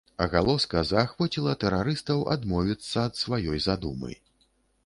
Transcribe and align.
Агалоска 0.23 0.81
заахвоціла 0.91 1.53
тэрарыстаў 1.65 2.25
адмовіцца 2.37 2.95
ад 3.11 3.21
сваёй 3.23 3.63
задумы. 3.67 4.19